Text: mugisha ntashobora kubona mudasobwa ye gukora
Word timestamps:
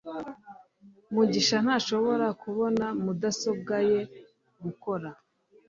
mugisha 1.13 1.57
ntashobora 1.65 2.27
kubona 2.41 2.85
mudasobwa 3.03 3.75
ye 3.89 3.99
gukora 4.63 5.09